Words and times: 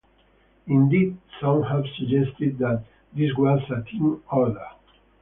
Indeed, 0.65 1.15
some 1.39 1.61
have 1.61 1.83
suggested 1.95 2.57
that 2.57 2.83
this 3.13 3.35
was 3.35 3.59
a 3.69 3.83
team 3.83 4.23
order. 4.31 4.65